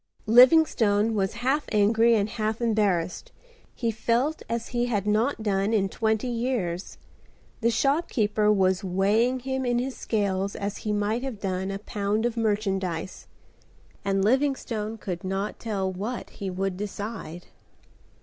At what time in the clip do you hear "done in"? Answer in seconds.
5.43-5.89